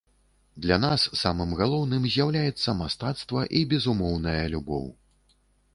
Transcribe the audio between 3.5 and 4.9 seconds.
і безумоўная любоў.